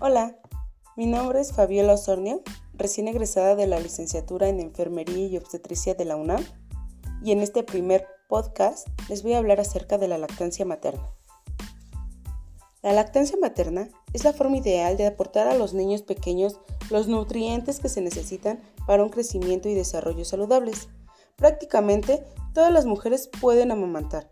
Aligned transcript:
Hola, 0.00 0.36
mi 0.96 1.06
nombre 1.06 1.40
es 1.40 1.52
Fabiola 1.52 1.94
Osornio, 1.94 2.40
recién 2.72 3.08
egresada 3.08 3.56
de 3.56 3.66
la 3.66 3.80
licenciatura 3.80 4.46
en 4.46 4.60
Enfermería 4.60 5.26
y 5.26 5.36
Obstetricia 5.36 5.94
de 5.94 6.04
la 6.04 6.14
UNAM, 6.14 6.40
y 7.20 7.32
en 7.32 7.40
este 7.40 7.64
primer 7.64 8.06
podcast 8.28 8.86
les 9.08 9.24
voy 9.24 9.32
a 9.32 9.38
hablar 9.38 9.58
acerca 9.58 9.98
de 9.98 10.06
la 10.06 10.16
lactancia 10.16 10.64
materna. 10.64 11.02
La 12.80 12.92
lactancia 12.92 13.36
materna 13.40 13.88
es 14.12 14.22
la 14.22 14.32
forma 14.32 14.58
ideal 14.58 14.96
de 14.96 15.08
aportar 15.08 15.48
a 15.48 15.54
los 15.54 15.74
niños 15.74 16.02
pequeños 16.02 16.60
los 16.90 17.08
nutrientes 17.08 17.80
que 17.80 17.88
se 17.88 18.00
necesitan 18.00 18.60
para 18.86 19.02
un 19.02 19.08
crecimiento 19.08 19.68
y 19.68 19.74
desarrollo 19.74 20.24
saludables. 20.24 20.90
Prácticamente 21.34 22.24
todas 22.54 22.72
las 22.72 22.86
mujeres 22.86 23.28
pueden 23.40 23.72
amamantar, 23.72 24.30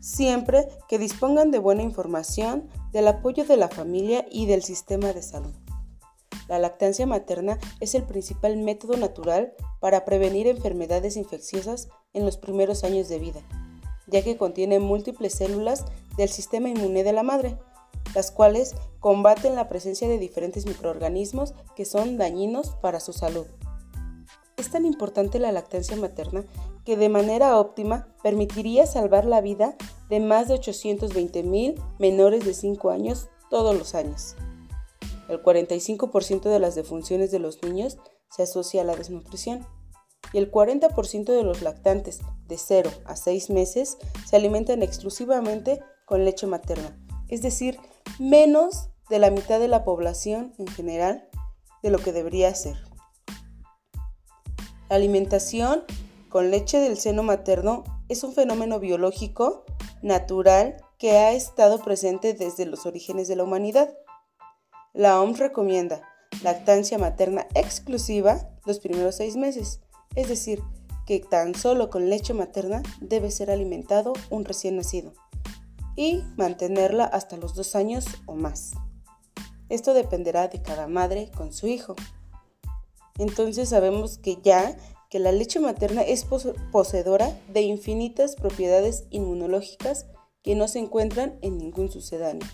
siempre 0.00 0.66
que 0.88 0.98
dispongan 0.98 1.52
de 1.52 1.60
buena 1.60 1.82
información, 1.82 2.68
del 2.94 3.08
apoyo 3.08 3.44
de 3.44 3.56
la 3.56 3.68
familia 3.68 4.24
y 4.30 4.46
del 4.46 4.62
sistema 4.62 5.12
de 5.12 5.20
salud. 5.20 5.52
La 6.48 6.60
lactancia 6.60 7.06
materna 7.06 7.58
es 7.80 7.96
el 7.96 8.04
principal 8.04 8.56
método 8.56 8.96
natural 8.96 9.52
para 9.80 10.04
prevenir 10.04 10.46
enfermedades 10.46 11.16
infecciosas 11.16 11.88
en 12.12 12.24
los 12.24 12.36
primeros 12.36 12.84
años 12.84 13.08
de 13.08 13.18
vida, 13.18 13.40
ya 14.06 14.22
que 14.22 14.36
contiene 14.36 14.78
múltiples 14.78 15.34
células 15.34 15.84
del 16.16 16.28
sistema 16.28 16.68
inmune 16.68 17.02
de 17.02 17.12
la 17.12 17.24
madre, 17.24 17.58
las 18.14 18.30
cuales 18.30 18.76
combaten 19.00 19.56
la 19.56 19.68
presencia 19.68 20.06
de 20.06 20.18
diferentes 20.18 20.64
microorganismos 20.64 21.52
que 21.74 21.84
son 21.84 22.16
dañinos 22.16 22.76
para 22.80 23.00
su 23.00 23.12
salud. 23.12 23.46
Es 24.56 24.70
tan 24.70 24.86
importante 24.86 25.40
la 25.40 25.50
lactancia 25.50 25.96
materna 25.96 26.44
que 26.84 26.96
de 26.96 27.08
manera 27.08 27.58
óptima 27.58 28.06
permitiría 28.22 28.86
salvar 28.86 29.24
la 29.24 29.40
vida 29.40 29.74
de 30.08 30.20
más 30.20 30.48
de 30.48 30.54
820 30.54 31.42
mil 31.42 31.80
menores 31.98 32.44
de 32.44 32.54
5 32.54 32.90
años 32.90 33.28
todos 33.50 33.76
los 33.76 33.94
años. 33.94 34.36
El 35.28 35.42
45% 35.42 36.42
de 36.42 36.58
las 36.58 36.74
defunciones 36.74 37.30
de 37.30 37.38
los 37.38 37.62
niños 37.62 37.98
se 38.30 38.42
asocia 38.42 38.82
a 38.82 38.84
la 38.84 38.96
desnutrición 38.96 39.66
y 40.32 40.38
el 40.38 40.50
40% 40.50 41.24
de 41.24 41.42
los 41.42 41.62
lactantes 41.62 42.20
de 42.46 42.58
0 42.58 42.90
a 43.04 43.16
6 43.16 43.50
meses 43.50 43.98
se 44.26 44.36
alimentan 44.36 44.82
exclusivamente 44.82 45.80
con 46.06 46.24
leche 46.24 46.46
materna, 46.46 46.98
es 47.28 47.40
decir, 47.42 47.78
menos 48.18 48.90
de 49.08 49.18
la 49.18 49.30
mitad 49.30 49.60
de 49.60 49.68
la 49.68 49.84
población 49.84 50.54
en 50.58 50.66
general 50.66 51.28
de 51.82 51.90
lo 51.90 51.98
que 51.98 52.12
debería 52.12 52.54
ser. 52.54 52.76
La 54.88 54.96
alimentación 54.96 55.84
con 56.28 56.50
leche 56.50 56.78
del 56.78 56.98
seno 56.98 57.22
materno 57.22 57.84
es 58.08 58.24
un 58.24 58.32
fenómeno 58.32 58.80
biológico 58.80 59.64
natural 60.02 60.76
que 60.98 61.12
ha 61.12 61.32
estado 61.32 61.78
presente 61.82 62.34
desde 62.34 62.66
los 62.66 62.86
orígenes 62.86 63.28
de 63.28 63.36
la 63.36 63.44
humanidad. 63.44 63.96
La 64.92 65.20
OMS 65.20 65.38
recomienda 65.38 66.02
lactancia 66.42 66.98
materna 66.98 67.46
exclusiva 67.54 68.48
los 68.66 68.78
primeros 68.78 69.16
seis 69.16 69.36
meses, 69.36 69.80
es 70.14 70.28
decir, 70.28 70.62
que 71.06 71.20
tan 71.20 71.54
solo 71.54 71.90
con 71.90 72.08
leche 72.08 72.34
materna 72.34 72.82
debe 73.00 73.30
ser 73.30 73.50
alimentado 73.50 74.14
un 74.30 74.44
recién 74.44 74.76
nacido 74.76 75.12
y 75.96 76.22
mantenerla 76.36 77.04
hasta 77.04 77.36
los 77.36 77.54
dos 77.54 77.76
años 77.76 78.06
o 78.26 78.34
más. 78.34 78.72
Esto 79.68 79.94
dependerá 79.94 80.48
de 80.48 80.62
cada 80.62 80.88
madre 80.88 81.30
con 81.36 81.52
su 81.52 81.66
hijo. 81.66 81.94
Entonces 83.18 83.68
sabemos 83.68 84.18
que 84.18 84.38
ya 84.42 84.76
que 85.10 85.18
la 85.18 85.32
leche 85.32 85.60
materna 85.60 86.02
es 86.02 86.26
poseedora 86.72 87.38
de 87.52 87.62
infinitas 87.62 88.36
propiedades 88.36 89.04
inmunológicas 89.10 90.06
que 90.42 90.54
no 90.54 90.68
se 90.68 90.78
encuentran 90.78 91.38
en 91.40 91.58
ningún 91.58 91.90
sucedáneo. 91.90 92.48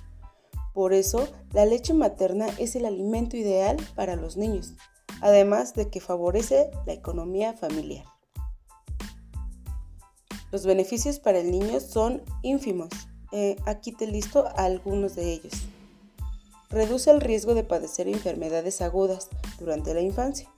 Por 0.75 0.93
eso, 0.93 1.29
la 1.53 1.65
leche 1.65 1.95
materna 1.95 2.47
es 2.59 2.77
el 2.77 2.87
alimento 2.87 3.37
ideal 3.37 3.77
para 3.95 4.17
los 4.17 4.37
niños, 4.37 4.75
además 5.21 5.75
de 5.75 5.89
que 5.89 6.01
favorece 6.01 6.71
la 6.87 6.93
economía 6.93 7.55
familiar. 7.55 8.05
Los 10.53 10.67
beneficios 10.67 11.19
para 11.19 11.39
el 11.39 11.51
niño 11.51 11.81
son 11.81 12.23
ínfimos. 12.43 12.91
Eh, 13.33 13.57
aquí 13.67 13.93
te 13.93 14.07
listo 14.07 14.49
algunos 14.57 15.15
de 15.15 15.33
ellos. 15.33 15.53
Reduce 16.69 17.11
el 17.11 17.21
riesgo 17.21 17.55
de 17.55 17.65
padecer 17.65 18.09
enfermedades 18.09 18.81
agudas 18.81 19.29
durante 19.59 19.95
la 19.95 20.01
infancia 20.01 20.49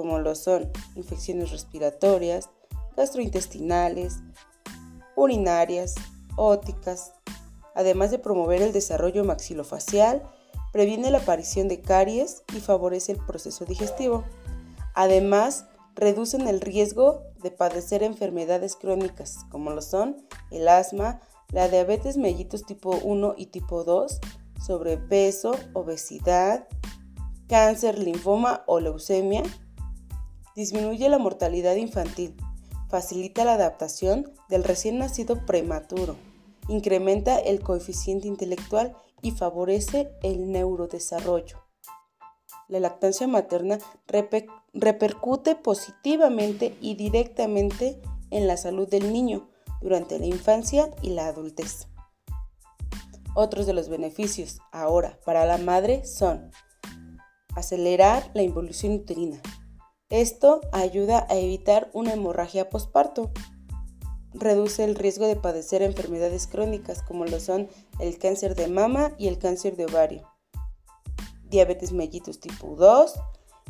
como 0.00 0.18
lo 0.18 0.34
son 0.34 0.70
infecciones 0.96 1.50
respiratorias, 1.50 2.48
gastrointestinales, 2.96 4.20
urinarias, 5.14 5.94
óticas, 6.36 7.12
además 7.74 8.10
de 8.10 8.18
promover 8.18 8.62
el 8.62 8.72
desarrollo 8.72 9.24
maxilofacial, 9.24 10.22
previene 10.72 11.10
la 11.10 11.18
aparición 11.18 11.68
de 11.68 11.82
caries 11.82 12.44
y 12.56 12.60
favorece 12.60 13.12
el 13.12 13.18
proceso 13.18 13.66
digestivo. 13.66 14.24
Además, 14.94 15.66
reducen 15.96 16.48
el 16.48 16.62
riesgo 16.62 17.20
de 17.42 17.50
padecer 17.50 18.02
enfermedades 18.02 18.76
crónicas, 18.76 19.44
como 19.50 19.70
lo 19.70 19.82
son 19.82 20.16
el 20.50 20.66
asma, 20.66 21.20
la 21.52 21.68
diabetes 21.68 22.16
mellitus 22.16 22.64
tipo 22.64 22.96
1 23.02 23.34
y 23.36 23.46
tipo 23.46 23.84
2, 23.84 24.18
sobrepeso, 24.64 25.52
obesidad, 25.74 26.66
cáncer, 27.50 27.98
linfoma 27.98 28.62
o 28.66 28.78
leucemia, 28.80 29.42
disminuye 30.56 31.08
la 31.08 31.18
mortalidad 31.18 31.76
infantil, 31.76 32.36
facilita 32.88 33.44
la 33.44 33.54
adaptación 33.54 34.32
del 34.48 34.64
recién 34.64 34.98
nacido 34.98 35.46
prematuro, 35.46 36.16
incrementa 36.68 37.38
el 37.38 37.60
coeficiente 37.60 38.28
intelectual 38.28 38.96
y 39.22 39.32
favorece 39.32 40.10
el 40.22 40.50
neurodesarrollo. 40.50 41.58
La 42.68 42.80
lactancia 42.80 43.26
materna 43.26 43.78
repercute 44.72 45.56
positivamente 45.56 46.76
y 46.80 46.94
directamente 46.94 48.00
en 48.30 48.46
la 48.46 48.56
salud 48.56 48.88
del 48.88 49.12
niño 49.12 49.48
durante 49.80 50.18
la 50.18 50.26
infancia 50.26 50.90
y 51.02 51.10
la 51.10 51.26
adultez. 51.26 51.88
Otros 53.34 53.66
de 53.66 53.72
los 53.72 53.88
beneficios 53.88 54.60
ahora 54.72 55.18
para 55.24 55.46
la 55.46 55.58
madre 55.58 56.04
son 56.04 56.50
acelerar 57.54 58.30
la 58.34 58.42
involución 58.42 58.92
uterina, 58.92 59.40
esto 60.10 60.60
ayuda 60.72 61.24
a 61.30 61.36
evitar 61.36 61.88
una 61.92 62.12
hemorragia 62.12 62.68
postparto. 62.68 63.30
Reduce 64.34 64.82
el 64.82 64.96
riesgo 64.96 65.26
de 65.28 65.36
padecer 65.36 65.82
enfermedades 65.82 66.48
crónicas 66.48 67.02
como 67.02 67.24
lo 67.24 67.38
son 67.38 67.68
el 68.00 68.18
cáncer 68.18 68.56
de 68.56 68.66
mama 68.66 69.12
y 69.18 69.28
el 69.28 69.38
cáncer 69.38 69.76
de 69.76 69.86
ovario. 69.86 70.28
Diabetes 71.48 71.92
mellitus 71.92 72.40
tipo 72.40 72.74
2. 72.74 73.14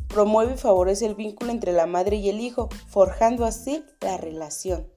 Promueve 0.07 0.55
y 0.55 0.57
favorece 0.57 1.05
el 1.05 1.13
vínculo 1.13 1.51
entre 1.51 1.73
la 1.73 1.85
madre 1.85 2.17
y 2.17 2.29
el 2.29 2.39
hijo, 2.39 2.69
forjando 2.87 3.45
así 3.45 3.85
la 4.01 4.17
relación. 4.17 4.91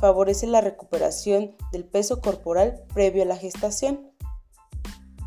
Favorece 0.00 0.46
la 0.46 0.62
recuperación 0.62 1.54
del 1.70 1.84
peso 1.84 2.22
corporal 2.22 2.82
previo 2.94 3.22
a 3.22 3.26
la 3.26 3.36
gestación. 3.36 4.10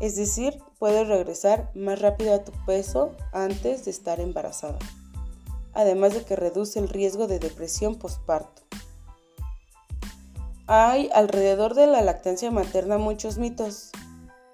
Es 0.00 0.16
decir, 0.16 0.58
puedes 0.80 1.06
regresar 1.06 1.70
más 1.74 2.00
rápido 2.02 2.34
a 2.34 2.42
tu 2.42 2.52
peso 2.66 3.12
antes 3.32 3.84
de 3.84 3.92
estar 3.92 4.20
embarazada 4.20 4.78
además 5.76 6.14
de 6.14 6.24
que 6.24 6.36
reduce 6.36 6.78
el 6.78 6.88
riesgo 6.88 7.26
de 7.26 7.38
depresión 7.38 7.96
postparto. 7.96 8.62
Hay 10.66 11.10
alrededor 11.14 11.74
de 11.74 11.86
la 11.86 12.00
lactancia 12.00 12.50
materna 12.50 12.98
muchos 12.98 13.36
mitos. 13.36 13.90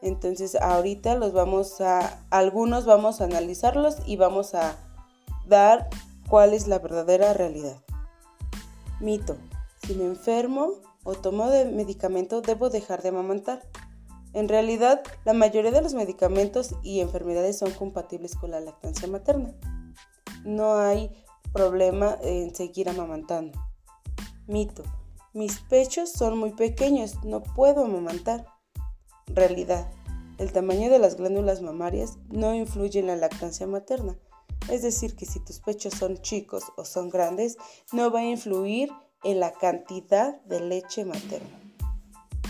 Entonces 0.02 0.56
ahorita 0.56 1.14
los 1.14 1.32
vamos 1.32 1.80
a, 1.80 2.20
algunos 2.30 2.84
vamos 2.86 3.20
a 3.20 3.24
analizarlos 3.24 3.98
y 4.04 4.16
vamos 4.16 4.54
a 4.54 4.76
dar 5.46 5.88
cuál 6.28 6.54
es 6.54 6.66
la 6.66 6.80
verdadera 6.80 7.32
realidad. 7.32 7.76
Mito. 9.00 9.36
Si 9.86 9.94
me 9.94 10.04
enfermo 10.04 10.72
o 11.04 11.14
tomo 11.14 11.48
de 11.48 11.64
medicamento 11.66 12.40
debo 12.40 12.68
dejar 12.68 13.02
de 13.02 13.10
amamantar. 13.10 13.62
En 14.32 14.48
realidad, 14.48 15.02
la 15.24 15.34
mayoría 15.34 15.70
de 15.70 15.82
los 15.82 15.94
medicamentos 15.94 16.74
y 16.82 17.00
enfermedades 17.00 17.58
son 17.58 17.70
compatibles 17.72 18.34
con 18.34 18.50
la 18.50 18.60
lactancia 18.60 19.06
materna 19.06 19.54
no 20.44 20.78
hay 20.78 21.10
problema 21.52 22.18
en 22.22 22.54
seguir 22.54 22.88
amamantando. 22.88 23.58
Mito. 24.46 24.82
Mis 25.34 25.60
pechos 25.60 26.12
son 26.12 26.38
muy 26.38 26.52
pequeños, 26.52 27.24
no 27.24 27.42
puedo 27.42 27.84
amamantar. 27.84 28.46
Realidad. 29.26 29.90
El 30.38 30.52
tamaño 30.52 30.90
de 30.90 30.98
las 30.98 31.16
glándulas 31.16 31.62
mamarias 31.62 32.18
no 32.28 32.54
influye 32.54 33.00
en 33.00 33.06
la 33.06 33.16
lactancia 33.16 33.66
materna. 33.66 34.18
Es 34.70 34.82
decir, 34.82 35.16
que 35.16 35.26
si 35.26 35.40
tus 35.40 35.60
pechos 35.60 35.94
son 35.94 36.18
chicos 36.18 36.64
o 36.76 36.84
son 36.84 37.10
grandes, 37.10 37.56
no 37.92 38.10
va 38.10 38.20
a 38.20 38.24
influir 38.24 38.90
en 39.24 39.40
la 39.40 39.52
cantidad 39.52 40.40
de 40.42 40.60
leche 40.60 41.04
materna. 41.04 41.60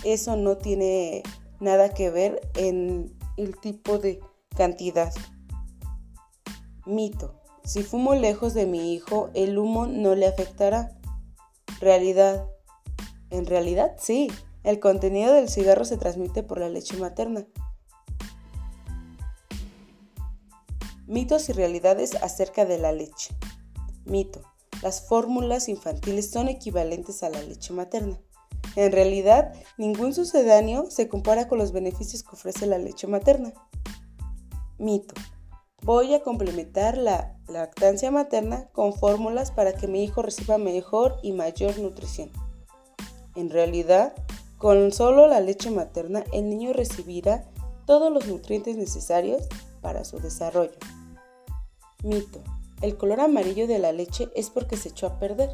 Eso 0.05 0.37
no 0.37 0.57
tiene 0.57 1.23
nada 1.61 1.95
que 1.95 2.11
ver 2.11 2.41
en 2.57 3.17
el 3.37 3.59
tipo 3.59 3.99
de 3.99 4.21
cantidad. 4.57 5.13
Mito. 6.87 7.42
Si 7.65 7.83
fumo 7.83 8.15
lejos 8.15 8.55
de 8.55 8.67
mi 8.67 8.93
hijo, 8.93 9.31
el 9.35 9.57
humo 9.57 9.87
no 9.87 10.15
le 10.15 10.27
afectará. 10.27 10.99
Realidad. 11.81 12.47
En 13.31 13.47
realidad, 13.47 13.97
sí. 13.99 14.31
El 14.65 14.81
contenido 14.81 15.33
del 15.33 15.49
cigarro 15.49 15.85
se 15.85 15.97
transmite 15.97 16.43
por 16.43 16.61
la 16.61 16.69
leche 16.69 16.97
materna. 16.97 17.47
Mitos 21.07 21.49
y 21.49 21.53
realidades 21.53 22.15
acerca 22.17 22.65
de 22.65 22.79
la 22.79 22.93
leche. 22.93 23.35
Mito. 24.05 24.43
Las 24.83 25.07
fórmulas 25.07 25.69
infantiles 25.69 26.31
son 26.31 26.49
equivalentes 26.49 27.23
a 27.23 27.31
la 27.31 27.43
leche 27.43 27.73
materna. 27.73 28.19
En 28.75 28.91
realidad, 28.91 29.53
ningún 29.79 30.15
sucedáneo 30.15 30.91
se 30.91 31.09
compara 31.09 31.47
con 31.47 31.59
los 31.59 31.73
beneficios 31.73 32.23
que 32.23 32.31
ofrece 32.33 32.67
la 32.67 32.79
leche 32.79 33.07
materna. 33.07 33.53
Mito. 34.79 35.15
Voy 35.85 36.15
a 36.15 36.23
complementar 36.23 36.97
la 36.97 37.35
lactancia 37.49 38.13
materna 38.13 38.69
con 38.73 38.93
fórmulas 38.93 39.51
para 39.51 39.73
que 39.73 39.89
mi 39.89 40.05
hijo 40.05 40.23
reciba 40.23 40.57
mejor 40.57 41.17
y 41.25 41.33
mayor 41.33 41.77
nutrición. 41.81 42.31
En 43.35 43.51
realidad, 43.51 44.15
con 44.59 44.93
solo 44.93 45.27
la 45.27 45.41
leche 45.41 45.73
materna 45.73 46.23
el 46.33 46.49
niño 46.49 46.73
recibirá 46.73 47.45
todos 47.85 48.13
los 48.13 48.29
nutrientes 48.29 48.77
necesarios 48.77 49.49
para 49.81 50.05
su 50.05 50.21
desarrollo. 50.21 50.79
Mito. 52.05 52.41
El 52.81 52.97
color 52.97 53.19
amarillo 53.19 53.67
de 53.67 53.81
la 53.81 53.91
leche 53.91 54.29
es 54.37 54.51
porque 54.51 54.77
se 54.77 54.91
echó 54.91 55.09
a 55.09 55.19
perder. 55.19 55.51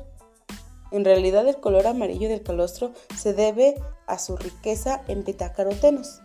En 0.91 1.07
realidad 1.07 1.49
el 1.49 1.59
color 1.59 1.87
amarillo 1.87 2.29
del 2.29 2.43
calostro 2.43 2.93
se 3.17 3.33
debe 3.33 3.77
a 4.07 4.19
su 4.19 4.37
riqueza 4.37 5.03
en 5.09 5.25
betacarotenos, 5.25 6.21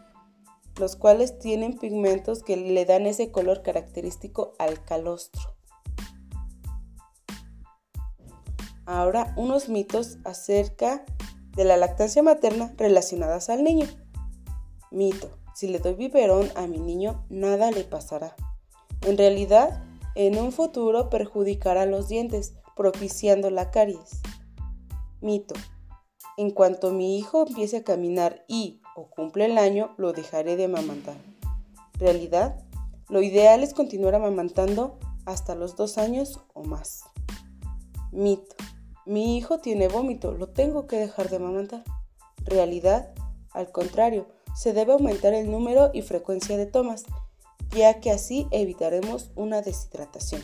los 0.78 0.96
cuales 0.96 1.40
tienen 1.40 1.78
pigmentos 1.78 2.44
que 2.44 2.58
le 2.58 2.86
dan 2.86 3.06
ese 3.06 3.32
color 3.32 3.62
característico 3.62 4.54
al 4.60 4.84
calostro. 4.84 5.56
Ahora 8.86 9.34
unos 9.38 9.70
mitos 9.70 10.18
acerca 10.26 11.06
de 11.56 11.64
la 11.64 11.78
lactancia 11.78 12.24
materna 12.24 12.74
relacionadas 12.78 13.50
al 13.50 13.64
niño. 13.64 13.88
Mito. 14.92 15.38
Si 15.56 15.68
le 15.68 15.80
doy 15.80 15.94
biberón 15.94 16.50
a 16.56 16.66
mi 16.66 16.80
niño, 16.80 17.26
nada 17.30 17.70
le 17.72 17.84
pasará. 17.84 18.36
En 19.02 19.18
realidad, 19.18 19.84
en 20.16 20.38
un 20.38 20.52
futuro 20.52 21.10
perjudicará 21.10 21.86
los 21.86 22.08
dientes, 22.08 22.56
propiciando 22.76 23.52
la 23.52 23.70
caries. 23.70 24.22
Mito. 25.22 25.54
En 26.38 26.50
cuanto 26.50 26.92
mi 26.92 27.20
hijo 27.20 27.46
empiece 27.48 27.78
a 27.78 27.84
caminar 27.84 28.44
y 28.48 28.82
o 28.96 29.10
cumple 29.10 29.46
el 29.46 29.58
año, 29.58 29.94
lo 29.98 30.14
dejaré 30.14 30.56
de 30.56 30.66
amamantar. 30.66 31.16
Realidad. 32.00 32.60
Lo 33.10 33.22
ideal 33.22 33.64
es 33.64 33.74
continuar 33.74 34.16
amamantando 34.16 34.98
hasta 35.26 35.56
los 35.56 35.76
dos 35.76 35.98
años 35.98 36.40
o 36.54 36.64
más. 36.64 37.04
Mito. 38.12 38.56
Mi 39.06 39.38
hijo 39.38 39.60
tiene 39.60 39.88
vómito, 39.88 40.32
lo 40.32 40.48
tengo 40.48 40.88
que 40.88 40.98
dejar 40.98 41.30
de 41.30 41.36
amamantar. 41.36 41.84
Realidad. 42.46 43.14
Al 43.52 43.72
contrario, 43.72 44.28
se 44.56 44.74
debe 44.74 44.94
aumentar 44.94 45.34
el 45.34 45.52
número 45.52 45.92
y 45.94 46.02
frecuencia 46.02 46.58
de 46.58 46.66
tomas, 46.66 47.04
ya 47.72 48.00
que 48.00 48.12
así 48.12 48.48
evitaremos 48.52 49.32
una 49.36 49.62
deshidratación. 49.62 50.42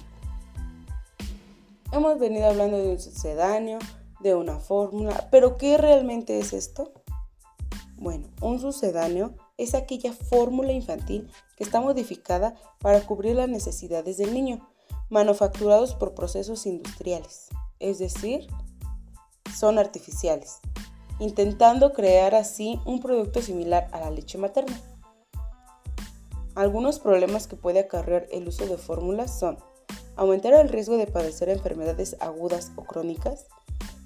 Hemos 1.91 2.19
venido 2.19 2.47
hablando 2.47 2.77
de 2.77 2.91
un 2.91 2.99
sucedáneo, 2.99 3.79
de 4.19 4.35
una 4.35 4.59
fórmula, 4.59 5.27
pero 5.31 5.57
¿qué 5.57 5.77
realmente 5.77 6.39
es 6.39 6.53
esto? 6.53 6.91
Bueno, 7.99 8.27
un 8.41 8.59
sucedáneo 8.59 9.35
es 9.57 9.75
aquella 9.75 10.13
fórmula 10.13 10.71
infantil 10.71 11.29
que 11.57 11.63
está 11.63 11.81
modificada 11.81 12.55
para 12.79 13.01
cubrir 13.01 13.35
las 13.35 13.49
necesidades 13.49 14.17
del 14.17 14.33
niño, 14.33 14.67
manufacturados 15.09 15.95
por 15.95 16.15
procesos 16.15 16.65
industriales, 16.65 17.49
es 17.79 17.99
decir, 17.99 18.47
son 19.55 19.77
artificiales 19.77 20.59
intentando 21.19 21.91
crear 21.93 22.33
así 22.33 22.79
un 22.85 23.01
producto 23.01 23.41
similar 23.41 23.89
a 23.91 23.99
la 23.99 24.09
leche 24.09 24.37
materna. 24.37 24.79
Algunos 26.55 26.99
problemas 26.99 27.47
que 27.47 27.55
puede 27.55 27.79
acarrear 27.79 28.27
el 28.31 28.47
uso 28.47 28.65
de 28.65 28.77
fórmulas 28.77 29.37
son 29.37 29.57
aumentar 30.15 30.53
el 30.53 30.69
riesgo 30.69 30.97
de 30.97 31.07
padecer 31.07 31.49
enfermedades 31.49 32.17
agudas 32.19 32.71
o 32.75 32.83
crónicas, 32.83 33.47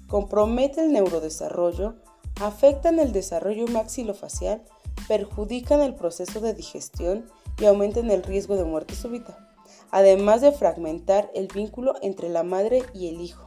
compromete 0.08 0.84
el 0.84 0.92
neurodesarrollo, 0.92 1.96
afectan 2.40 2.98
el 2.98 3.12
desarrollo 3.12 3.66
maxilofacial, 3.66 4.62
perjudican 5.08 5.80
el 5.80 5.94
proceso 5.94 6.40
de 6.40 6.54
digestión 6.54 7.26
y 7.58 7.66
aumentan 7.66 8.10
el 8.10 8.22
riesgo 8.22 8.56
de 8.56 8.64
muerte 8.64 8.94
súbita, 8.94 9.50
además 9.90 10.40
de 10.40 10.52
fragmentar 10.52 11.30
el 11.34 11.48
vínculo 11.48 11.94
entre 12.02 12.28
la 12.28 12.42
madre 12.42 12.82
y 12.92 13.08
el 13.08 13.20
hijo. 13.20 13.46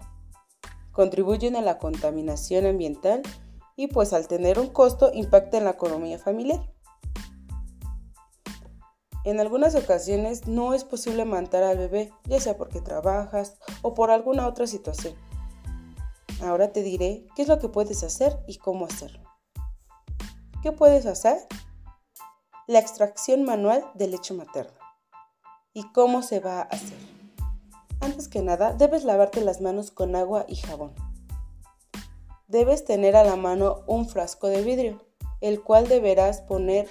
Contribuyen 0.91 1.55
a 1.55 1.61
la 1.61 1.77
contaminación 1.77 2.65
ambiental 2.65 3.21
y 3.75 3.87
pues 3.87 4.13
al 4.13 4.27
tener 4.27 4.59
un 4.59 4.67
costo 4.67 5.11
impacta 5.13 5.57
en 5.57 5.65
la 5.65 5.71
economía 5.71 6.17
familiar. 6.17 6.67
En 9.23 9.41
algunas 9.41 9.75
ocasiones 9.75 10.47
no 10.47 10.73
es 10.73 10.85
posible 10.85 11.23
amamantar 11.23 11.61
al 11.61 11.77
bebé, 11.77 12.13
ya 12.23 12.39
sea 12.39 12.57
porque 12.57 12.79
trabajas 12.79 13.57
o 13.81 13.93
por 13.93 14.09
alguna 14.09 14.47
otra 14.47 14.67
situación. 14.67 15.15
Ahora 16.41 16.71
te 16.71 16.83
diré 16.83 17.25
qué 17.35 17.41
es 17.41 17.47
lo 17.47 17.59
que 17.59 17.69
puedes 17.69 18.03
hacer 18.03 18.39
y 18.47 18.57
cómo 18.57 18.85
hacerlo. 18.85 19.23
¿Qué 20.61 20.71
puedes 20.71 21.05
hacer? 21.05 21.37
La 22.67 22.79
extracción 22.79 23.43
manual 23.43 23.89
de 23.95 24.07
leche 24.07 24.33
materna. 24.33 24.77
¿Y 25.73 25.91
cómo 25.91 26.21
se 26.21 26.39
va 26.39 26.59
a 26.59 26.63
hacer? 26.63 26.97
Antes 28.01 28.27
que 28.27 28.41
nada, 28.41 28.73
debes 28.73 29.03
lavarte 29.03 29.41
las 29.41 29.61
manos 29.61 29.91
con 29.91 30.15
agua 30.15 30.45
y 30.47 30.55
jabón 30.55 30.93
debes 32.47 32.85
tener 32.85 33.15
a 33.15 33.23
la 33.23 33.35
mano 33.35 33.83
un 33.87 34.07
frasco 34.07 34.47
de 34.47 34.63
vidrio, 34.63 35.05
el 35.41 35.61
cual 35.61 35.87
deberás 35.87 36.41
poner 36.41 36.87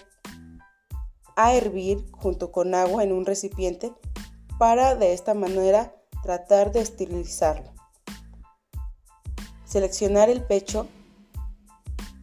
a 1.34 1.54
hervir 1.54 2.04
junto 2.12 2.52
con 2.52 2.74
agua 2.74 3.02
en 3.02 3.12
un 3.12 3.26
recipiente 3.26 3.92
para 4.58 4.94
de 4.94 5.12
esta 5.12 5.34
manera 5.34 5.94
tratar 6.22 6.72
de 6.72 6.80
esterilizarlo. 6.80 7.75
Seleccionar 9.76 10.30
el 10.30 10.42
pecho. 10.42 10.86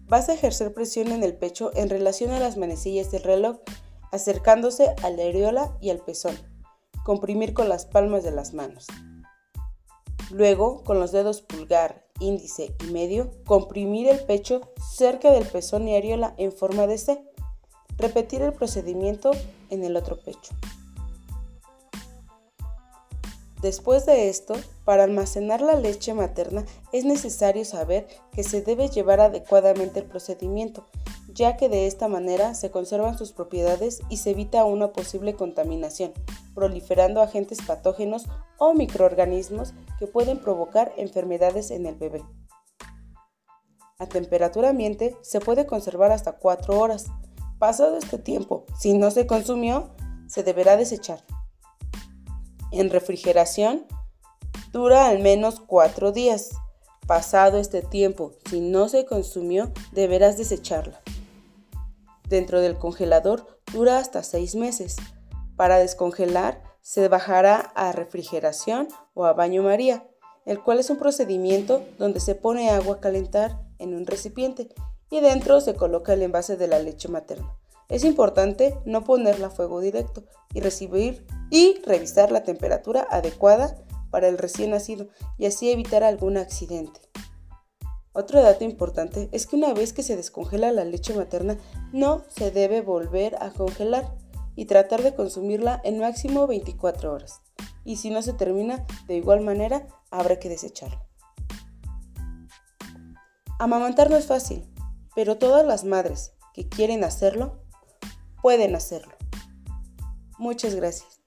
Vas 0.08 0.28
a 0.28 0.34
ejercer 0.34 0.74
presión 0.74 1.12
en 1.12 1.22
el 1.22 1.36
pecho 1.36 1.70
en 1.76 1.88
relación 1.88 2.32
a 2.32 2.40
las 2.40 2.58
manecillas 2.58 3.12
del 3.12 3.22
reloj, 3.22 3.58
acercándose 4.12 4.96
a 5.04 5.12
la 5.12 5.26
areola 5.26 5.78
y 5.80 5.92
al 5.92 6.00
pezón. 6.00 6.36
Comprimir 7.06 7.54
con 7.54 7.70
las 7.70 7.86
palmas 7.86 8.24
de 8.24 8.32
las 8.32 8.56
manos. 8.56 8.88
Luego, 10.32 10.84
con 10.84 11.00
los 11.00 11.12
dedos 11.12 11.44
pulgar, 11.44 12.08
índice 12.20 12.74
y 12.88 12.92
medio, 12.92 13.30
comprimir 13.46 14.08
el 14.08 14.26
pecho 14.26 14.62
cerca 14.98 15.32
del 15.32 15.46
pezón 15.46 15.88
y 15.88 15.96
areola 15.96 16.34
en 16.40 16.52
forma 16.52 16.88
de 16.88 16.98
C. 16.98 17.24
Repetir 18.00 18.42
el 18.42 18.54
procedimiento 18.54 19.30
en 19.70 19.84
el 19.84 19.96
otro 19.96 20.18
pecho. 20.20 20.56
Después 23.64 24.06
de 24.06 24.28
esto, 24.28 24.56
para 24.84 25.06
almacenar 25.06 25.62
la 25.62 25.76
leche 25.76 26.14
materna 26.14 26.66
es 26.92 27.06
necesario 27.06 27.64
saber 27.64 28.08
que 28.34 28.44
se 28.44 28.62
debe 28.62 28.90
llevar 28.90 29.22
adecuadamente 29.22 30.02
el 30.02 30.06
procedimiento, 30.06 30.86
ya 31.34 31.56
que 31.56 31.70
de 31.70 31.88
esta 31.88 32.10
manera 32.10 32.56
se 32.56 32.72
conservan 32.72 33.18
sus 33.18 33.32
propiedades 33.32 34.02
y 34.10 34.18
se 34.18 34.32
evita 34.32 34.66
una 34.66 34.92
posible 34.92 35.36
contaminación, 35.36 36.12
proliferando 36.54 37.22
agentes 37.22 37.60
patógenos 37.66 38.26
o 38.58 38.74
microorganismos 38.74 39.74
que 39.98 40.08
pueden 40.08 40.40
provocar 40.40 40.92
enfermedades 40.98 41.72
en 41.72 41.86
el 41.86 41.96
bebé. 41.96 42.22
A 43.98 44.08
temperatura 44.08 44.72
ambiente 44.72 45.16
se 45.22 45.40
puede 45.40 45.66
conservar 45.66 46.12
hasta 46.12 46.34
4 46.34 46.78
horas. 46.78 47.06
Pasado 47.60 47.96
este 47.96 48.18
tiempo, 48.18 48.66
si 48.78 48.92
no 48.92 49.10
se 49.10 49.26
consumió, 49.26 49.92
se 50.28 50.44
deberá 50.44 50.76
desechar. 50.76 51.24
En 52.74 52.90
refrigeración, 52.90 53.86
dura 54.72 55.08
al 55.08 55.20
menos 55.20 55.60
4 55.60 56.12
días. 56.12 56.50
Pasado 57.06 57.60
este 57.60 57.84
tiempo, 57.84 58.34
si 58.50 58.62
no 58.62 58.90
se 58.90 59.06
consumió, 59.06 59.72
deberás 59.92 60.40
desecharla. 60.40 61.00
Dentro 62.28 62.62
del 62.62 62.80
congelador 62.80 63.60
dura 63.72 64.00
hasta 64.00 64.24
6 64.24 64.56
meses. 64.56 64.96
Para 65.56 65.78
descongelar, 65.78 66.64
se 66.82 67.08
bajará 67.10 67.58
a 67.76 67.92
refrigeración 67.92 68.88
o 69.14 69.26
a 69.26 69.34
baño 69.34 69.62
María, 69.62 70.08
el 70.48 70.60
cual 70.60 70.80
es 70.80 70.90
un 70.90 70.98
procedimiento 70.98 71.86
donde 72.00 72.20
se 72.20 72.34
pone 72.34 72.72
agua 72.72 72.96
a 72.96 73.00
calentar 73.00 73.62
en 73.78 73.94
un 73.94 74.08
recipiente 74.08 74.74
y 75.12 75.20
dentro 75.20 75.62
se 75.62 75.76
coloca 75.76 76.14
el 76.14 76.24
envase 76.24 76.58
de 76.58 76.68
la 76.68 76.80
leche 76.80 77.08
materna. 77.08 77.56
Es 77.90 78.04
importante 78.04 78.78
no 78.86 79.04
ponerla 79.04 79.48
a 79.48 79.52
fuego 79.52 79.80
directo 79.80 80.24
y 80.54 80.62
recibir 80.62 81.26
y 81.50 81.82
revisar 81.86 82.32
la 82.32 82.44
temperatura 82.44 83.08
adecuada 83.10 83.76
para 84.10 84.28
el 84.28 84.38
recién 84.38 84.72
nacido 84.72 85.08
y 85.38 85.46
así 85.46 85.72
evitar 85.72 86.04
algún 86.04 86.38
accidente. 86.38 87.02
Otro 88.14 88.44
dato 88.44 88.64
importante 88.64 89.28
es 89.32 89.48
que 89.48 89.56
una 89.56 89.74
vez 89.74 89.92
que 89.92 90.04
se 90.04 90.16
descongela 90.16 90.72
la 90.72 90.86
leche 90.86 91.16
materna 91.16 91.58
no 91.92 92.24
se 92.30 92.52
debe 92.52 92.82
volver 92.82 93.36
a 93.42 93.50
congelar 93.50 94.16
y 94.56 94.66
tratar 94.66 95.02
de 95.02 95.16
consumirla 95.16 95.82
en 95.84 96.00
máximo 96.00 96.46
24 96.46 97.12
horas. 97.12 97.42
Y 97.84 97.98
si 97.98 98.12
no 98.12 98.22
se 98.22 98.34
termina, 98.34 98.86
de 99.08 99.16
igual 99.16 99.42
manera 99.42 99.88
habrá 100.12 100.38
que 100.38 100.48
desecharlo. 100.48 101.04
Amamantar 103.60 104.12
no 104.12 104.16
es 104.16 104.28
fácil, 104.28 104.64
pero 105.16 105.38
todas 105.38 105.66
las 105.66 105.84
madres 105.84 106.34
que 106.54 106.70
quieren 106.70 107.04
hacerlo, 107.04 107.63
pueden 108.44 108.76
hacerlo. 108.76 109.16
Muchas 110.38 110.76
gracias. 110.76 111.23